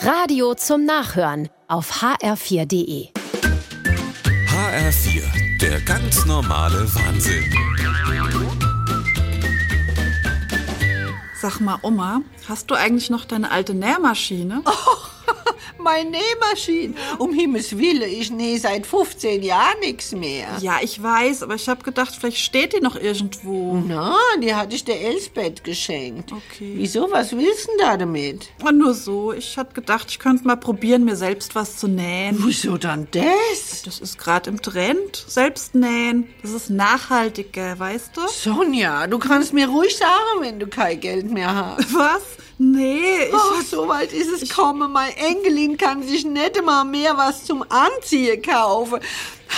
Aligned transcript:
Radio 0.00 0.54
zum 0.54 0.84
Nachhören 0.84 1.48
auf 1.66 2.02
hr4.de. 2.02 3.08
HR4, 4.46 5.58
der 5.60 5.80
ganz 5.80 6.24
normale 6.24 6.86
Wahnsinn. 6.94 7.52
Sag 11.40 11.60
mal, 11.60 11.78
Oma, 11.82 12.20
hast 12.48 12.70
du 12.70 12.76
eigentlich 12.76 13.10
noch 13.10 13.24
deine 13.24 13.50
alte 13.50 13.74
Nähmaschine? 13.74 14.62
Meine 15.88 16.10
Nähmaschine. 16.10 16.94
Um 17.16 17.32
Himmels 17.32 17.78
Willen, 17.78 18.10
ich 18.10 18.30
nähe 18.30 18.58
seit 18.58 18.86
15 18.86 19.42
Jahren 19.42 19.80
nichts 19.80 20.12
mehr. 20.12 20.48
Ja, 20.60 20.76
ich 20.82 21.02
weiß, 21.02 21.42
aber 21.42 21.54
ich 21.54 21.66
habe 21.66 21.82
gedacht, 21.82 22.14
vielleicht 22.14 22.36
steht 22.36 22.74
die 22.74 22.80
noch 22.80 22.94
irgendwo. 22.94 23.82
Na, 23.86 24.14
die 24.42 24.54
hatte 24.54 24.74
ich 24.74 24.84
der 24.84 25.00
Elsbeth 25.00 25.64
geschenkt. 25.64 26.30
Okay. 26.30 26.72
Wieso, 26.76 27.10
was 27.10 27.34
willst 27.34 27.68
du 27.68 27.70
denn 27.70 27.86
da 27.86 27.96
damit? 27.96 28.48
Ah, 28.62 28.70
Nur 28.70 28.92
so. 28.92 29.32
Ich 29.32 29.56
hatte 29.56 29.72
gedacht, 29.72 30.08
ich 30.10 30.18
könnte 30.18 30.44
mal 30.46 30.56
probieren, 30.56 31.04
mir 31.04 31.16
selbst 31.16 31.54
was 31.54 31.78
zu 31.78 31.88
nähen. 31.88 32.36
Wieso 32.44 32.76
dann 32.76 33.08
das? 33.10 33.82
Das 33.86 33.98
ist 34.00 34.18
gerade 34.18 34.50
im 34.50 34.60
Trend. 34.60 35.24
Selbst 35.26 35.74
nähen. 35.74 36.28
Das 36.42 36.50
ist 36.52 36.68
nachhaltiger, 36.68 37.78
weißt 37.78 38.10
du? 38.14 38.28
Sonja, 38.28 39.06
du 39.06 39.18
kannst 39.18 39.54
mir 39.54 39.68
ruhig 39.68 39.96
sagen, 39.96 40.40
wenn 40.40 40.60
du 40.60 40.66
kein 40.66 41.00
Geld 41.00 41.30
mehr 41.30 41.54
hast. 41.54 41.94
Was? 41.94 42.22
Nee, 42.58 43.28
ich. 43.28 43.34
Ach, 43.34 43.62
so 43.62 43.86
weit 43.86 44.12
ist 44.12 44.42
es 44.42 44.48
kommen. 44.54 44.90
Mein 44.90 45.16
Enkelin 45.16 45.76
kann 45.76 46.02
sich 46.02 46.24
nicht 46.24 46.62
mal 46.64 46.84
mehr 46.84 47.16
was 47.16 47.44
zum 47.44 47.64
Anziehen 47.68 48.42
kaufen. 48.42 49.00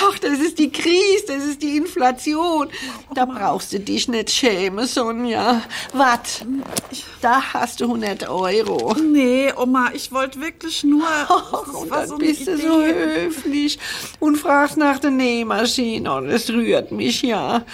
Ach, 0.02 0.18
das 0.18 0.38
ist 0.38 0.58
die 0.58 0.70
Krise, 0.70 1.24
das 1.26 1.44
ist 1.44 1.62
die 1.62 1.76
Inflation. 1.76 2.68
Da 3.14 3.24
brauchst 3.24 3.72
du 3.72 3.80
dich 3.80 4.08
nicht 4.08 4.30
schämen, 4.30 4.86
Sonja. 4.86 5.62
Wart, 5.92 6.46
da 7.20 7.42
hast 7.52 7.80
du 7.80 7.84
100 7.84 8.28
Euro. 8.28 8.94
Nee, 8.94 9.52
Oma, 9.56 9.90
ich 9.92 10.10
wollte 10.12 10.40
wirklich 10.40 10.84
nur. 10.84 11.04
Ach, 11.28 11.74
und 11.74 11.90
dann 11.90 12.08
so 12.08 12.16
bist 12.16 12.46
du 12.46 12.56
so 12.56 12.82
höflich 12.82 13.78
und 14.20 14.36
fragst 14.36 14.76
nach 14.76 14.98
der 14.98 15.10
Nähmaschine. 15.10 16.12
Und 16.14 16.28
das 16.28 16.48
rührt 16.50 16.92
mich 16.92 17.22
ja. 17.22 17.64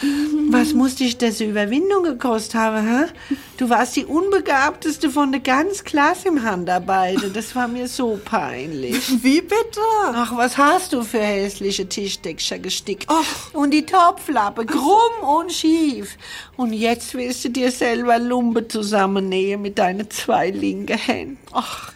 Was 0.51 0.73
muss 0.73 0.97
dich 0.97 1.19
das 1.19 1.41
Überwindung 1.41 2.03
gekostet 2.03 2.55
haben, 2.55 2.87
hä? 2.87 3.37
Du 3.57 3.71
warst 3.71 3.97
die 3.97 4.05
Unbegabteste 4.05 5.11
von 5.11 5.33
der 5.33 5.41
ganzen 5.41 5.85
Klasse 5.85 6.29
im 6.29 6.43
Handarbeiten. 6.43 7.33
Das 7.33 7.55
war 7.55 7.69
mir 7.69 7.89
so 7.89 8.19
peinlich. 8.25 9.23
Wie 9.23 9.41
bitte? 9.41 9.81
Ach, 10.13 10.37
was 10.37 10.59
hast 10.59 10.93
du 10.93 11.03
für 11.03 11.21
hässliche 11.21 11.89
Tischdeckscher 12.17 12.59
gestickt? 12.59 13.07
Ach. 13.09 13.53
Und 13.53 13.71
die 13.73 13.85
Topflappe, 13.85 14.67
krumm 14.67 15.29
und 15.29 15.53
schief. 15.53 16.17
Und 16.57 16.73
jetzt 16.73 17.15
willst 17.15 17.45
du 17.45 17.51
dir 17.51 17.71
selber 17.71 18.19
Lumpe 18.19 18.67
zusammennähen 18.67 19.63
mit 19.63 19.79
deinen 19.79 20.11
zwei 20.11 20.51
linken 20.51 20.99
Händen. 20.99 21.39
Ach, 21.53 21.93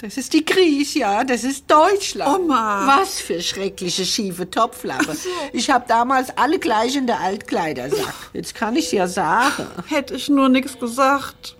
das 0.00 0.16
ist 0.16 0.32
die 0.32 0.44
Krise, 0.44 1.00
ja, 1.00 1.24
das 1.24 1.44
ist 1.44 1.70
Deutschland. 1.70 2.40
Oma. 2.40 2.86
Was 2.86 3.20
für 3.20 3.40
schreckliche 3.40 4.04
schiefe 4.04 4.48
Topflappe. 4.48 5.16
Ich 5.52 5.70
habe 5.70 5.84
damals 5.88 6.36
alle 6.36 6.58
gleich 6.58 6.96
in 6.96 7.06
der 7.06 7.20
Altkleidersack. 7.20 8.14
Jetzt 8.32 8.54
kann 8.54 8.76
ich's 8.76 8.92
ja 8.92 9.06
sagen. 9.06 9.66
Hätte 9.86 10.14
ich 10.14 10.28
nur 10.28 10.48
nichts 10.48 10.78
gesagt. 10.78 11.56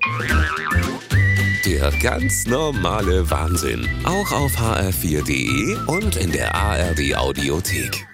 Der 1.65 1.91
ganz 1.93 2.47
normale 2.47 3.31
Wahnsinn. 3.31 3.89
Auch 4.05 4.33
auf 4.33 4.55
hr4.de 4.59 5.79
und 5.87 6.17
in 6.17 6.31
der 6.31 6.55
ARD 6.55 7.15
Audiothek. 7.17 8.07